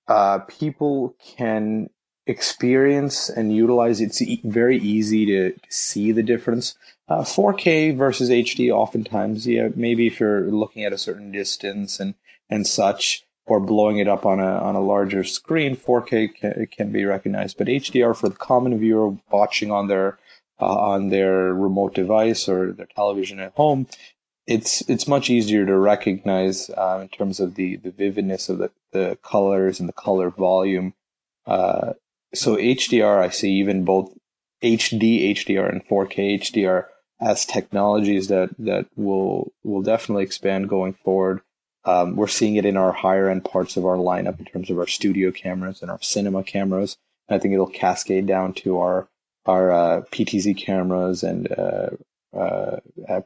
uh, 0.07 0.39
people 0.39 1.15
can 1.37 1.89
experience 2.27 3.29
and 3.29 3.55
utilize. 3.55 4.01
It's 4.01 4.21
very 4.43 4.77
easy 4.77 5.25
to 5.27 5.53
see 5.69 6.11
the 6.11 6.23
difference. 6.23 6.75
Uh, 7.07 7.21
4K 7.21 7.95
versus 7.95 8.29
HD, 8.29 8.71
oftentimes, 8.71 9.45
yeah, 9.45 9.69
maybe 9.75 10.07
if 10.07 10.19
you're 10.19 10.49
looking 10.49 10.83
at 10.83 10.93
a 10.93 10.97
certain 10.97 11.31
distance 11.31 11.99
and 11.99 12.15
and 12.49 12.67
such, 12.67 13.25
or 13.47 13.59
blowing 13.59 13.97
it 13.97 14.07
up 14.07 14.25
on 14.25 14.39
a 14.39 14.57
on 14.57 14.75
a 14.75 14.81
larger 14.81 15.23
screen, 15.23 15.75
4K 15.75 16.35
can, 16.35 16.67
can 16.71 16.91
be 16.91 17.05
recognized. 17.05 17.57
But 17.57 17.67
HDR 17.67 18.15
for 18.15 18.29
the 18.29 18.35
common 18.35 18.77
viewer 18.79 19.15
watching 19.31 19.71
on 19.71 19.87
their 19.87 20.17
uh, 20.59 20.65
on 20.65 21.09
their 21.09 21.53
remote 21.53 21.93
device 21.93 22.47
or 22.49 22.71
their 22.71 22.87
television 22.87 23.39
at 23.39 23.53
home, 23.53 23.87
it's 24.47 24.81
it's 24.89 25.07
much 25.07 25.29
easier 25.29 25.65
to 25.65 25.77
recognize 25.77 26.69
uh, 26.71 26.99
in 27.01 27.09
terms 27.09 27.39
of 27.39 27.55
the 27.55 27.75
the 27.77 27.91
vividness 27.91 28.49
of 28.49 28.57
the, 28.57 28.71
the 28.93 29.17
colors 29.21 29.79
and 29.79 29.87
the 29.87 29.93
color 29.93 30.31
volume. 30.31 30.93
Uh, 31.45 31.93
so 32.35 32.55
HDR, 32.55 33.19
I 33.19 33.29
see 33.29 33.51
even 33.53 33.83
both 33.83 34.13
HD 34.63 35.31
HDR 35.31 35.69
and 35.69 35.85
4K 35.87 36.39
HDR 36.39 36.85
as 37.21 37.45
technologies 37.45 38.27
that 38.27 38.49
that 38.59 38.87
will 38.95 39.51
will 39.63 39.81
definitely 39.81 40.23
expand 40.23 40.69
going 40.69 40.93
forward. 40.93 41.41
Um, 41.85 42.15
we're 42.15 42.27
seeing 42.27 42.55
it 42.55 42.65
in 42.65 42.77
our 42.77 42.91
higher 42.91 43.29
end 43.29 43.45
parts 43.45 43.77
of 43.77 43.85
our 43.85 43.97
lineup 43.97 44.39
in 44.39 44.45
terms 44.45 44.69
of 44.69 44.79
our 44.79 44.87
studio 44.87 45.31
cameras 45.31 45.81
and 45.81 45.91
our 45.91 46.01
cinema 46.01 46.43
cameras. 46.43 46.97
I 47.29 47.37
think 47.37 47.53
it'll 47.53 47.67
cascade 47.67 48.25
down 48.25 48.53
to 48.53 48.79
our 48.79 49.07
our 49.45 49.71
uh, 49.71 50.01
PTZ 50.11 50.57
cameras 50.57 51.23
and 51.23 51.51
uh, 51.51 51.89
uh, 52.35 52.79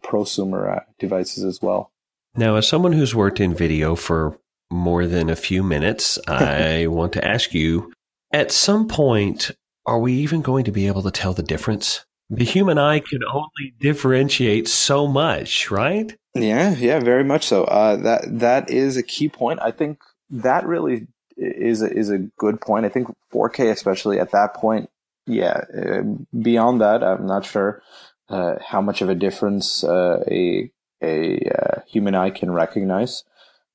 prosumer 0.04 0.78
uh, 0.78 0.84
devices 1.00 1.44
as 1.44 1.62
well. 1.62 1.92
Now, 2.36 2.56
as 2.56 2.68
someone 2.68 2.92
who's 2.92 3.16
worked 3.16 3.40
in 3.40 3.54
video 3.54 3.96
for 3.96 4.38
more 4.70 5.08
than 5.08 5.30
a 5.30 5.36
few 5.36 5.64
minutes, 5.64 6.20
I 6.28 6.88
want 6.88 7.14
to 7.14 7.26
ask 7.26 7.54
you: 7.54 7.94
At 8.32 8.52
some 8.52 8.88
point, 8.88 9.52
are 9.86 10.00
we 10.00 10.14
even 10.14 10.42
going 10.42 10.66
to 10.66 10.72
be 10.72 10.88
able 10.88 11.02
to 11.04 11.12
tell 11.12 11.34
the 11.34 11.44
difference? 11.44 12.06
the 12.30 12.46
human 12.46 12.78
eye 12.78 13.00
can 13.00 13.24
only 13.24 13.74
differentiate 13.80 14.68
so 14.68 15.08
much, 15.08 15.72
right? 15.72 16.16
Yeah, 16.36 16.76
yeah, 16.76 17.00
very 17.00 17.24
much 17.24 17.48
so. 17.48 17.64
Uh, 17.64 17.96
that 17.98 18.40
that 18.40 18.70
is 18.70 18.98
a 18.98 19.04
key 19.04 19.30
point. 19.30 19.60
I 19.62 19.72
think 19.72 20.00
that 20.30 20.66
really 20.66 21.08
is 21.38 21.82
a, 21.82 21.92
is 21.92 22.10
a 22.10 22.20
good 22.20 22.62
point. 22.62 22.86
I 22.86 22.90
think 22.90 23.08
4K, 23.34 23.72
especially 23.72 24.20
at 24.20 24.32
that 24.32 24.54
point, 24.54 24.90
yeah. 25.26 25.64
Uh, 25.76 26.02
beyond 26.40 26.82
that, 26.82 27.04
I'm 27.04 27.26
not 27.26 27.46
sure 27.46 27.82
uh, 28.30 28.56
how 28.64 28.82
much 28.82 29.02
of 29.02 29.10
a 29.10 29.16
difference 29.16 29.84
uh, 29.84 30.24
a 30.30 30.72
a 31.02 31.40
uh, 31.40 31.82
human 31.88 32.14
eye 32.14 32.30
can 32.30 32.52
recognize. 32.52 33.24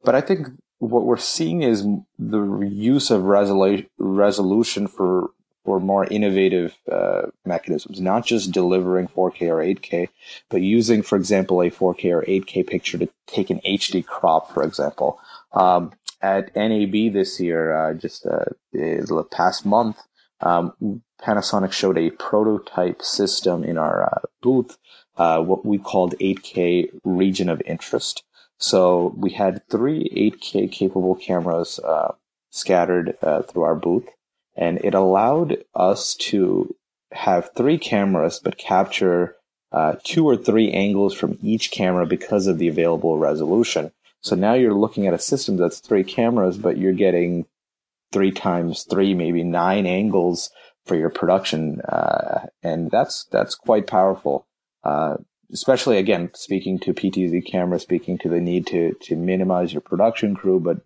But 0.05 0.15
I 0.15 0.21
think 0.21 0.49
what 0.91 1.05
we're 1.05 1.17
seeing 1.17 1.63
is 1.63 1.87
the 2.19 2.69
use 2.71 3.11
of 3.11 3.23
resolu- 3.23 3.87
resolution 3.99 4.87
for 4.87 5.31
or 5.65 5.81
more 5.81 6.05
innovative 6.07 6.77
uh, 6.93 7.23
mechanisms, 7.47 8.01
not 8.01 8.27
just 8.27 8.53
delivering 8.53 9.09
4K 9.09 9.49
or 9.49 9.63
8K, 9.63 10.09
but 10.51 10.61
using, 10.61 11.03
for 11.03 11.17
example, 11.17 11.63
a 11.63 11.71
4K 11.71 12.13
or 12.13 12.23
8K 12.23 12.67
picture 12.67 12.99
to 12.99 13.09
take 13.27 13.49
an 13.49 13.61
HD 13.67 14.05
crop, 14.05 14.53
for 14.53 14.63
example. 14.63 15.19
Um, 15.53 15.93
at 16.21 16.55
NAB 16.55 17.13
this 17.13 17.41
year, 17.41 17.75
uh, 17.75 17.95
just 17.95 18.27
uh, 18.27 18.45
the 18.73 19.27
past 19.31 19.65
month, 19.65 20.03
um, 20.41 21.03
Panasonic 21.23 21.73
showed 21.73 21.97
a 21.97 22.11
prototype 22.11 23.01
system 23.01 23.65
in 23.65 23.79
our 23.79 24.05
uh, 24.05 24.21
booth, 24.43 24.77
uh, 25.17 25.41
what 25.41 25.65
we 25.65 25.79
called 25.79 26.15
8K 26.21 26.91
region 27.05 27.49
of 27.49 27.63
interest. 27.65 28.23
So 28.59 29.15
we 29.17 29.31
had 29.31 29.69
three 29.69 30.09
8K 30.33 30.71
capable 30.71 31.15
cameras 31.15 31.79
uh, 31.79 32.15
scattered 32.51 33.17
through 33.21 33.63
our 33.63 33.75
booth 33.75 34.09
and 34.57 34.79
it 34.85 34.95
allowed 34.95 35.65
us 35.75 36.15
to 36.15 36.75
have 37.13 37.51
three 37.57 37.79
cameras 37.79 38.41
but 38.43 38.59
capture 38.59 39.37
uh, 39.73 39.97
two 40.05 40.25
or 40.25 40.37
three 40.37 40.71
angles 40.71 41.15
from 41.15 41.37
each 41.43 41.73
camera 41.73 42.07
because 42.07 42.47
of 42.47 42.59
the 42.59 42.69
available 42.69 43.19
resolution. 43.19 43.91
So 44.21 44.37
now 44.37 44.55
you're 44.55 44.73
looking 44.73 45.07
at 45.09 45.15
a 45.15 45.19
system 45.19 45.57
that's 45.57 45.81
three 45.81 46.05
cameras, 46.05 46.57
but 46.57 46.79
you're 46.79 46.93
getting 46.93 47.47
three 48.13 48.31
times 48.31 48.85
three, 48.85 49.15
maybe 49.15 49.43
nine 49.43 49.85
angles 49.85 50.51
for 50.87 50.95
your 50.95 51.11
production, 51.11 51.81
uh, 51.81 52.47
and 52.63 52.91
that's 52.91 53.25
that's 53.33 53.55
quite 53.55 53.87
powerful. 53.87 54.47
Uh, 54.85 55.17
especially 55.55 55.99
again, 55.99 56.31
speaking 56.35 56.79
to 56.81 56.93
PTZ 56.93 57.47
camera, 57.47 57.79
speaking 57.79 58.19
to 58.19 58.29
the 58.29 58.41
need 58.41 58.67
to 58.67 58.95
to 59.03 59.17
minimize 59.17 59.73
your 59.73 59.81
production 59.81 60.35
crew, 60.35 60.61
but 60.61 60.79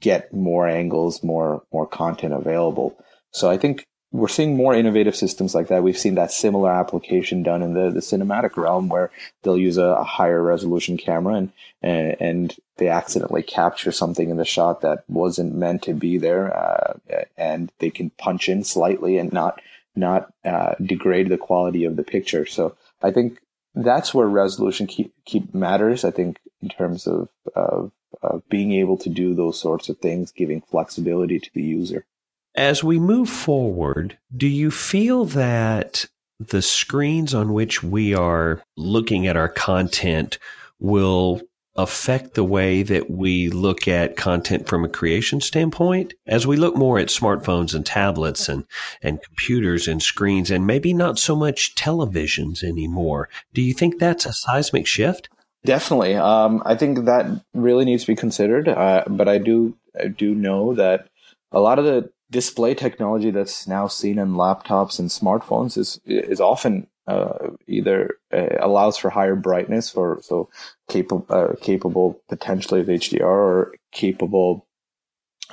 get 0.00 0.34
more 0.34 0.68
angles, 0.68 1.22
more 1.22 1.62
more 1.72 1.86
content 1.86 2.34
available. 2.34 2.98
So 3.30 3.48
I 3.48 3.56
think 3.56 3.86
we're 4.12 4.28
seeing 4.28 4.56
more 4.56 4.74
innovative 4.74 5.16
systems 5.16 5.56
like 5.56 5.68
that. 5.68 5.82
We've 5.82 5.98
seen 5.98 6.14
that 6.14 6.30
similar 6.30 6.70
application 6.70 7.42
done 7.42 7.62
in 7.62 7.74
the, 7.74 7.90
the 7.90 7.98
cinematic 7.98 8.56
realm 8.56 8.88
where 8.88 9.10
they'll 9.42 9.58
use 9.58 9.76
a, 9.76 9.86
a 9.86 10.04
higher 10.04 10.40
resolution 10.40 10.96
camera 10.96 11.34
and, 11.34 11.52
and, 11.82 12.16
and 12.20 12.56
they 12.76 12.86
accidentally 12.86 13.42
capture 13.42 13.90
something 13.90 14.30
in 14.30 14.36
the 14.36 14.44
shot 14.44 14.82
that 14.82 15.02
wasn't 15.08 15.56
meant 15.56 15.82
to 15.82 15.94
be 15.94 16.16
there, 16.18 16.56
uh, 16.56 16.94
and 17.36 17.72
they 17.80 17.90
can 17.90 18.10
punch 18.10 18.48
in 18.48 18.62
slightly 18.62 19.18
and 19.18 19.32
not 19.32 19.60
not 19.96 20.32
uh, 20.44 20.74
degrade 20.80 21.28
the 21.28 21.38
quality 21.38 21.84
of 21.84 21.96
the 21.96 22.02
picture. 22.02 22.46
So 22.46 22.76
I 23.02 23.10
think 23.10 23.38
that's 23.74 24.14
where 24.14 24.26
resolution 24.26 24.86
keep 24.86 25.12
keep 25.24 25.54
matters. 25.54 26.04
I 26.04 26.10
think 26.10 26.38
in 26.62 26.68
terms 26.68 27.06
of 27.06 27.28
of 27.54 27.92
of 28.22 28.48
being 28.48 28.72
able 28.72 28.96
to 28.98 29.08
do 29.08 29.34
those 29.34 29.60
sorts 29.60 29.88
of 29.88 29.98
things, 29.98 30.32
giving 30.32 30.60
flexibility 30.60 31.38
to 31.38 31.50
the 31.54 31.62
user. 31.62 32.06
As 32.54 32.84
we 32.84 32.98
move 32.98 33.28
forward, 33.28 34.18
do 34.34 34.46
you 34.46 34.70
feel 34.70 35.24
that 35.26 36.06
the 36.38 36.62
screens 36.62 37.34
on 37.34 37.52
which 37.52 37.82
we 37.82 38.14
are 38.14 38.62
looking 38.76 39.26
at 39.26 39.36
our 39.36 39.48
content 39.48 40.38
will 40.78 41.42
affect 41.76 42.34
the 42.34 42.44
way 42.44 42.82
that 42.82 43.10
we 43.10 43.50
look 43.50 43.88
at 43.88 44.16
content 44.16 44.68
from 44.68 44.84
a 44.84 44.88
creation 44.88 45.40
standpoint 45.40 46.14
as 46.26 46.46
we 46.46 46.56
look 46.56 46.76
more 46.76 46.98
at 46.98 47.08
smartphones 47.08 47.74
and 47.74 47.84
tablets 47.84 48.48
and, 48.48 48.64
and 49.02 49.22
computers 49.22 49.88
and 49.88 50.02
screens 50.02 50.50
and 50.50 50.66
maybe 50.66 50.94
not 50.94 51.18
so 51.18 51.34
much 51.34 51.74
televisions 51.74 52.62
anymore. 52.62 53.28
Do 53.52 53.62
you 53.62 53.74
think 53.74 53.98
that's 53.98 54.26
a 54.26 54.32
seismic 54.32 54.86
shift? 54.86 55.28
Definitely. 55.64 56.14
Um, 56.14 56.62
I 56.64 56.76
think 56.76 57.06
that 57.06 57.26
really 57.54 57.84
needs 57.84 58.04
to 58.04 58.12
be 58.12 58.16
considered. 58.16 58.68
Uh, 58.68 59.04
but 59.08 59.28
I 59.28 59.38
do, 59.38 59.76
I 59.98 60.08
do 60.08 60.34
know 60.34 60.74
that 60.74 61.08
a 61.50 61.60
lot 61.60 61.78
of 61.78 61.84
the 61.84 62.10
display 62.30 62.74
technology 62.74 63.30
that's 63.30 63.66
now 63.66 63.86
seen 63.86 64.18
in 64.18 64.34
laptops 64.34 64.98
and 64.98 65.08
smartphones 65.08 65.78
is 65.78 66.00
is 66.04 66.40
often 66.40 66.86
uh, 67.06 67.50
either 67.66 68.16
uh, 68.32 68.56
allows 68.60 68.96
for 68.96 69.10
higher 69.10 69.36
brightness 69.36 69.94
or 69.94 70.20
so 70.22 70.48
capable 70.88 71.26
uh, 71.28 71.54
capable 71.60 72.20
potentially 72.28 72.80
of 72.80 72.86
HDR 72.86 73.22
or 73.22 73.74
capable 73.92 74.66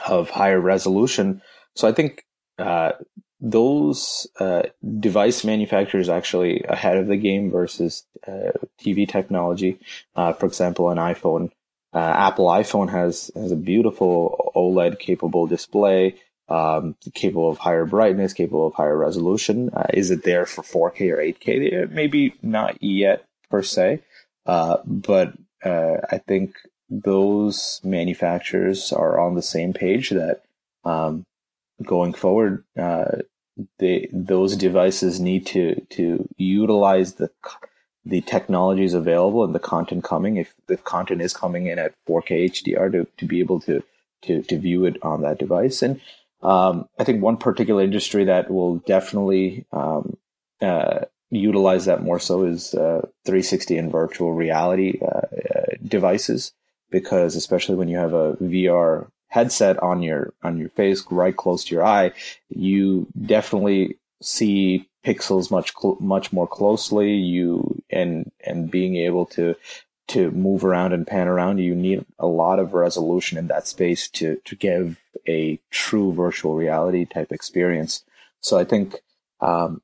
of 0.08 0.30
higher 0.30 0.60
resolution. 0.60 1.42
So 1.76 1.88
I 1.88 1.92
think 1.92 2.26
uh, 2.58 2.94
those 3.40 4.28
uh, 4.40 4.64
device 5.00 5.44
manufacturers 5.44 6.10
actually 6.10 6.64
ahead 6.70 6.98
of 6.98 7.08
the 7.08 7.18
game 7.18 7.52
versus 7.52 8.06
uh, 8.28 8.52
TV 8.80 9.08
technology. 9.08 9.80
For 10.16 10.46
example, 10.46 10.90
an 10.90 10.98
iPhone, 10.98 11.50
Apple 11.94 12.46
iPhone 12.46 12.90
has 12.90 13.32
has 13.36 13.52
a 13.52 13.56
beautiful 13.56 14.52
OLED 14.56 15.00
capable 15.00 15.48
display, 15.48 16.16
um, 16.52 16.96
capable 17.14 17.50
of 17.50 17.60
higher 17.60 17.86
brightness, 17.86 18.34
capable 18.34 18.68
of 18.68 18.74
higher 18.74 18.98
resolution. 18.98 19.70
Uh, 19.74 19.88
is 19.94 20.12
it 20.12 20.24
there 20.24 20.46
for 20.46 20.64
4K 20.64 21.12
or 21.12 21.18
8K? 21.18 21.90
Maybe 21.90 22.34
not 22.42 22.82
yet 22.84 23.26
per 23.50 23.64
se, 23.64 24.02
uh, 24.46 24.78
but 24.86 25.34
I 25.64 26.20
think 26.28 26.56
those 26.90 27.80
manufacturers 27.84 28.92
are 28.92 29.20
on 29.20 29.36
the 29.36 29.42
same 29.42 29.72
page 29.74 30.10
that 30.10 30.42
um, 30.84 31.24
going 31.84 32.14
forward, 32.14 32.66
uh, 32.78 33.20
they, 33.80 34.10
those 34.12 34.56
devices 34.56 35.20
need 35.20 35.46
to 35.48 35.80
to 35.92 36.28
utilize 36.38 37.14
the 37.14 37.30
the 38.04 38.22
technologies 38.22 38.94
available 38.94 39.44
and 39.44 39.54
the 39.54 39.60
content 39.60 40.04
coming. 40.04 40.38
If 40.38 40.54
the 40.68 40.78
content 40.78 41.22
is 41.22 41.34
coming 41.34 41.68
in 41.68 41.80
at 41.80 41.94
4K 42.10 42.50
HDR, 42.52 42.92
to 42.92 43.08
to 43.18 43.26
be 43.26 43.40
able 43.40 43.60
to 43.62 43.84
to 44.24 44.42
to 44.44 44.58
view 44.58 44.86
it 44.86 44.98
on 45.02 45.22
that 45.22 45.40
device. 45.40 45.82
And 45.82 46.02
um, 46.44 46.88
I 47.00 47.04
think 47.04 47.22
one 47.22 47.38
particular 47.38 47.84
industry 47.84 48.26
that 48.26 48.50
will 48.50 48.78
definitely 48.80 49.66
um, 49.72 50.18
uh, 50.62 51.06
utilize 51.30 51.86
that 51.86 52.04
more 52.04 52.20
so 52.20 52.44
is 52.44 52.74
uh, 52.74 53.08
360 53.26 53.78
and 53.78 53.92
virtual 53.92 54.34
reality 54.34 55.00
uh, 55.02 55.06
uh, 55.06 55.66
devices, 55.86 56.54
because 56.90 57.36
especially 57.36 57.76
when 57.76 57.88
you 57.88 57.98
have 57.98 58.14
a 58.14 58.34
VR 58.38 59.08
headset 59.28 59.82
on 59.82 60.02
your 60.02 60.34
on 60.44 60.58
your 60.58 60.70
face 60.70 61.06
right 61.10 61.38
close 61.38 61.64
to 61.64 61.74
your 61.74 61.86
eye 61.86 62.12
you 62.50 63.08
definitely 63.26 63.96
see 64.22 64.86
pixels 65.04 65.52
much 65.52 65.74
much 66.00 66.32
more 66.32 66.48
closely. 66.48 67.14
You 67.14 67.82
and 67.90 68.32
and 68.46 68.70
being 68.70 68.96
able 68.96 69.26
to 69.28 69.56
to 70.12 70.32
move 70.32 70.64
around 70.64 70.94
and 70.94 71.08
pan 71.08 71.28
around 71.28 71.58
you 71.58 71.76
need 71.76 72.06
a 72.20 72.28
lot 72.28 72.60
of 72.60 72.74
resolution 72.74 73.38
in 73.38 73.48
that 73.48 73.68
space 73.68 74.08
to 74.08 74.40
to 74.46 74.56
give 74.56 74.98
a 75.28 75.60
true 75.70 76.14
virtual 76.14 76.56
reality 76.56 77.06
type 77.06 77.32
experience 77.32 78.04
so 78.40 78.58
i 78.58 78.64
think 78.64 78.96
um, 79.42 79.82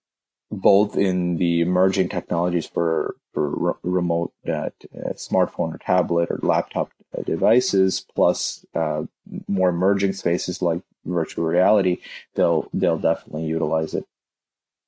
both 0.52 0.96
in 0.96 1.38
the 1.38 1.62
emerging 1.62 2.10
technologies 2.10 2.66
for 2.66 3.16
for 3.34 3.50
re- 3.50 3.74
remote 3.84 4.34
uh, 4.48 4.70
smartphone 5.14 5.74
or 5.74 5.80
tablet 5.80 6.30
or 6.30 6.40
laptop 6.42 6.92
devices 7.26 8.06
plus 8.16 8.66
uh, 8.76 9.04
more 9.48 9.70
emerging 9.70 10.14
spaces 10.14 10.62
like 10.62 10.82
virtual 11.06 11.46
reality, 11.46 11.98
they'll 12.36 12.70
they'll 12.74 13.00
definitely 13.00 13.46
utilize 13.46 13.94
it. 13.94 14.06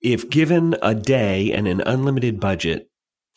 If 0.02 0.30
given 0.30 0.76
a 0.82 0.96
day 0.96 1.52
and 1.52 1.68
an 1.68 1.82
unlimited 1.82 2.40
budget, 2.40 2.90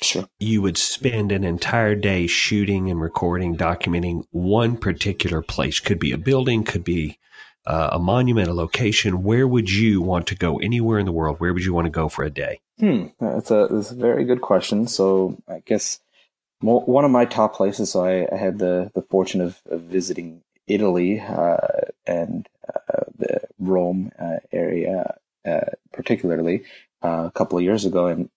sure. 0.04 0.28
you 0.38 0.62
would 0.62 0.76
spend 0.76 1.32
an 1.32 1.44
entire 1.44 1.94
day 1.94 2.26
shooting 2.26 2.90
and 2.90 3.00
recording, 3.00 3.56
documenting 3.56 4.24
one 4.30 4.76
particular 4.76 5.42
place. 5.42 5.80
Could 5.80 5.98
be 5.98 6.12
a 6.12 6.18
building, 6.18 6.64
could 6.64 6.84
be 6.84 7.18
uh, 7.66 7.90
a 7.92 7.98
monument, 7.98 8.48
a 8.48 8.54
location. 8.54 9.22
Where 9.22 9.46
would 9.46 9.70
you 9.70 10.00
want 10.00 10.26
to 10.28 10.34
go? 10.34 10.58
Anywhere 10.58 10.98
in 10.98 11.06
the 11.06 11.12
world, 11.12 11.40
where 11.40 11.52
would 11.52 11.64
you 11.64 11.74
want 11.74 11.86
to 11.86 11.90
go 11.90 12.08
for 12.08 12.24
a 12.24 12.30
day? 12.30 12.60
Hmm, 12.78 13.06
that's 13.20 13.50
a 13.50 13.68
that's 13.70 13.90
a 13.90 13.96
very 13.96 14.24
good 14.24 14.40
question. 14.40 14.88
So 14.88 15.38
I 15.48 15.62
guess 15.64 16.00
one 16.60 17.04
of 17.04 17.10
my 17.10 17.24
top 17.24 17.54
places. 17.54 17.90
So 17.92 18.04
I, 18.04 18.26
I 18.32 18.36
had 18.36 18.58
the 18.58 18.90
the 18.94 19.02
fortune 19.02 19.40
of, 19.40 19.60
of 19.66 19.82
visiting 19.82 20.42
Italy 20.66 21.20
uh, 21.20 21.56
and 22.06 22.48
uh, 22.68 23.04
the 23.16 23.40
Rome 23.58 24.10
uh, 24.18 24.38
area, 24.52 25.16
uh, 25.46 25.60
particularly 25.92 26.64
uh, 27.02 27.24
a 27.26 27.30
couple 27.32 27.58
of 27.58 27.64
years 27.64 27.84
ago, 27.84 28.06
and 28.06 28.30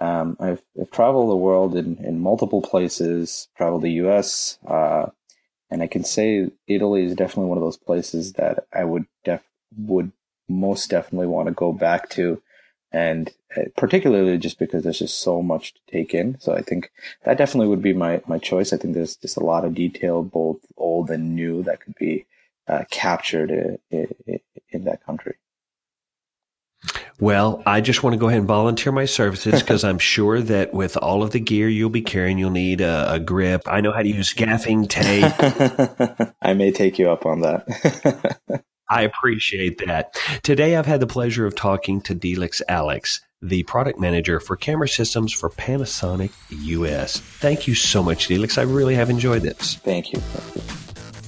um, 0.00 0.36
I've, 0.40 0.62
I've, 0.80 0.90
traveled 0.90 1.30
the 1.30 1.36
world 1.36 1.76
in, 1.76 1.98
in 1.98 2.20
multiple 2.20 2.62
places. 2.62 3.48
Traveled 3.56 3.82
the 3.82 3.92
U.S. 4.04 4.58
and 4.66 5.82
I 5.82 5.86
can 5.86 6.04
say 6.04 6.50
Italy 6.66 7.04
is 7.04 7.14
definitely 7.14 7.48
one 7.48 7.58
of 7.58 7.64
those 7.64 7.76
places 7.76 8.34
that 8.34 8.66
I 8.72 8.84
would 8.84 9.06
def 9.24 9.42
would 9.76 10.12
most 10.48 10.90
definitely 10.90 11.28
want 11.28 11.46
to 11.46 11.54
go 11.54 11.72
back 11.72 12.08
to 12.10 12.42
and 12.92 13.30
uh, 13.56 13.62
particularly 13.76 14.36
just 14.38 14.58
because 14.58 14.82
there's 14.82 14.98
just 14.98 15.20
so 15.20 15.42
much 15.42 15.74
to 15.74 15.80
take 15.90 16.14
in. 16.14 16.38
So 16.40 16.54
I 16.54 16.62
think 16.62 16.90
that 17.24 17.38
definitely 17.38 17.68
would 17.68 17.82
be 17.82 17.92
my 17.92 18.20
my 18.26 18.38
choice. 18.38 18.72
I 18.72 18.76
think 18.76 18.94
there's 18.94 19.16
just 19.16 19.36
a 19.36 19.44
lot 19.44 19.64
of 19.64 19.74
detail, 19.74 20.22
both 20.22 20.58
old 20.76 21.10
and 21.10 21.34
new, 21.34 21.62
that 21.64 21.80
could 21.80 21.94
be 21.94 22.26
uh, 22.68 22.84
captured 22.90 23.50
in, 23.50 23.78
in, 24.26 24.40
in, 24.70 24.84
that 24.84 25.04
country. 25.04 25.34
Well, 27.20 27.62
I 27.66 27.82
just 27.82 28.02
want 28.02 28.14
to 28.14 28.18
go 28.18 28.28
ahead 28.28 28.38
and 28.38 28.48
volunteer 28.48 28.92
my 28.92 29.04
services 29.04 29.60
because 29.62 29.84
I'm 29.84 29.98
sure 29.98 30.40
that 30.40 30.72
with 30.72 30.96
all 30.96 31.22
of 31.22 31.30
the 31.30 31.40
gear 31.40 31.68
you'll 31.68 31.90
be 31.90 32.02
carrying, 32.02 32.38
you'll 32.38 32.50
need 32.50 32.80
a, 32.80 33.14
a 33.14 33.20
grip. 33.20 33.62
I 33.66 33.80
know 33.80 33.92
how 33.92 34.02
to 34.02 34.08
use 34.08 34.32
gaffing 34.32 34.88
tape. 34.88 36.32
I 36.42 36.54
may 36.54 36.72
take 36.72 36.98
you 36.98 37.10
up 37.10 37.26
on 37.26 37.42
that. 37.42 38.64
I 38.90 39.02
appreciate 39.02 39.78
that. 39.86 40.16
Today, 40.42 40.74
I've 40.74 40.86
had 40.86 40.98
the 40.98 41.06
pleasure 41.06 41.46
of 41.46 41.54
talking 41.54 42.00
to 42.02 42.14
Delix 42.14 42.60
Alex, 42.68 43.20
the 43.40 43.62
product 43.62 44.00
manager 44.00 44.40
for 44.40 44.56
camera 44.56 44.88
systems 44.88 45.32
for 45.32 45.48
Panasonic 45.50 46.32
US. 46.50 47.20
Thank 47.20 47.68
you 47.68 47.76
so 47.76 48.02
much, 48.02 48.28
Delix. 48.28 48.58
I 48.58 48.62
really 48.62 48.96
have 48.96 49.08
enjoyed 49.08 49.42
this. 49.42 49.76
Thank 49.76 50.12
you. 50.12 50.20